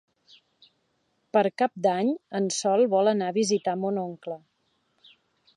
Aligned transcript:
Per 1.37 1.43
Cap 1.63 1.75
d'Any 1.87 2.09
en 2.41 2.49
Sol 2.57 2.87
vol 2.97 3.13
anar 3.15 3.31
a 3.33 3.37
visitar 3.39 3.79
mon 3.85 4.05
oncle. 4.09 4.43